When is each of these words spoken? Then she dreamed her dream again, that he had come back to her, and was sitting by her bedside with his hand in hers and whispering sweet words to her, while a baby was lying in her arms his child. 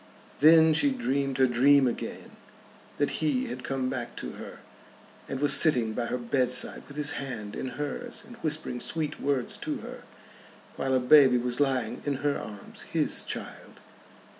Then 0.39 0.73
she 0.73 0.89
dreamed 0.89 1.37
her 1.37 1.45
dream 1.45 1.85
again, 1.85 2.31
that 2.97 3.11
he 3.21 3.45
had 3.45 3.63
come 3.63 3.87
back 3.87 4.15
to 4.15 4.31
her, 4.31 4.61
and 5.29 5.39
was 5.39 5.53
sitting 5.53 5.93
by 5.93 6.07
her 6.07 6.17
bedside 6.17 6.81
with 6.87 6.97
his 6.97 7.11
hand 7.21 7.55
in 7.55 7.67
hers 7.77 8.23
and 8.25 8.35
whispering 8.37 8.79
sweet 8.79 9.19
words 9.21 9.57
to 9.57 9.77
her, 9.81 10.01
while 10.75 10.95
a 10.95 10.99
baby 10.99 11.37
was 11.37 11.59
lying 11.59 12.01
in 12.03 12.15
her 12.25 12.39
arms 12.39 12.81
his 12.89 13.21
child. 13.21 13.79